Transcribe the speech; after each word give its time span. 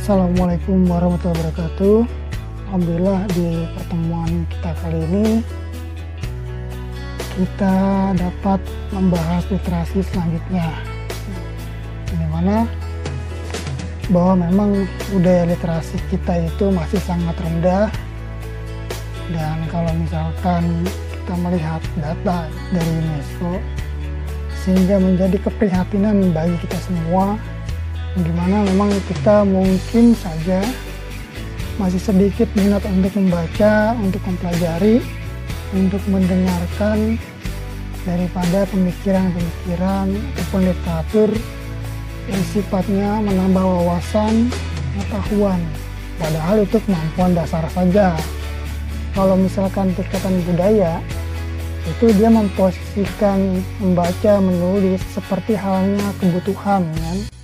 Assalamualaikum 0.00 0.88
warahmatullahi 0.88 1.44
wabarakatuh. 1.44 1.96
Alhamdulillah 2.64 3.20
di 3.36 3.68
pertemuan 3.76 4.48
kita 4.48 4.72
kali 4.80 5.00
ini 5.04 5.26
kita 7.36 7.76
dapat 8.16 8.64
membahas 8.96 9.44
literasi 9.52 10.00
selanjutnya. 10.00 10.72
Di 12.16 12.26
mana 12.32 12.64
bahwa 14.08 14.48
memang 14.48 14.88
budaya 15.12 15.44
literasi 15.44 16.00
kita 16.08 16.48
itu 16.48 16.72
masih 16.72 17.00
sangat 17.04 17.36
rendah. 17.36 17.92
Dan 19.36 19.68
kalau 19.68 19.92
misalkan 20.00 20.80
kita 21.12 21.34
melihat 21.44 21.84
data 22.00 22.48
dari 22.72 22.90
UNESCO 23.04 23.60
sehingga 24.64 24.96
menjadi 24.96 25.36
keprihatinan 25.44 26.32
bagi 26.32 26.56
kita 26.64 26.88
semua 26.88 27.36
di 28.18 28.32
mana 28.34 28.66
memang 28.66 28.90
kita 29.06 29.46
mungkin 29.46 30.18
saja 30.18 30.58
masih 31.78 32.02
sedikit 32.02 32.50
minat 32.58 32.82
untuk 32.90 33.14
membaca, 33.16 33.94
untuk 34.02 34.20
mempelajari, 34.26 34.98
untuk 35.72 36.02
mendengarkan 36.10 37.14
daripada 38.02 38.66
pemikiran-pemikiran 38.68 40.10
ataupun 40.10 40.60
literatur 40.66 41.30
yang 42.28 42.42
sifatnya 42.50 43.10
menambah 43.22 43.64
wawasan 43.64 44.50
pengetahuan. 44.92 45.60
Padahal 46.20 46.66
itu 46.66 46.76
kemampuan 46.84 47.32
dasar 47.32 47.64
saja. 47.72 48.12
Kalau 49.16 49.34
misalkan 49.40 49.90
tingkatan 49.96 50.36
budaya, 50.44 51.00
itu 51.88 52.12
dia 52.12 52.28
memposisikan 52.28 53.64
membaca, 53.80 54.38
menulis 54.38 55.00
seperti 55.10 55.56
halnya 55.56 56.12
kebutuhan, 56.20 56.84
kan? 56.84 57.39